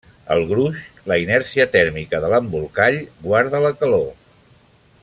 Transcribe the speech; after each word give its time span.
El 0.35 0.39
gruix, 0.51 0.79
la 1.11 1.17
inèrcia 1.23 1.67
tèrmica 1.75 2.23
de 2.25 2.33
l'embolcall, 2.33 2.99
guarda 3.29 3.63
la 3.67 3.75
calor. 3.85 4.07